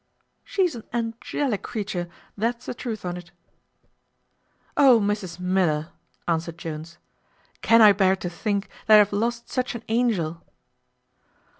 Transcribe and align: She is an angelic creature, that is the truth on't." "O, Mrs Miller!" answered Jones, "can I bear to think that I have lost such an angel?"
She 0.43 0.63
is 0.63 0.73
an 0.73 0.83
angelic 0.93 1.61
creature, 1.61 2.09
that 2.35 2.57
is 2.57 2.65
the 2.65 2.73
truth 2.73 3.05
on't." 3.05 3.29
"O, 4.75 4.99
Mrs 4.99 5.39
Miller!" 5.39 5.89
answered 6.27 6.57
Jones, 6.57 6.97
"can 7.61 7.83
I 7.83 7.91
bear 7.91 8.15
to 8.15 8.27
think 8.31 8.67
that 8.87 8.95
I 8.95 8.97
have 8.97 9.13
lost 9.13 9.51
such 9.51 9.75
an 9.75 9.83
angel?" 9.89 10.41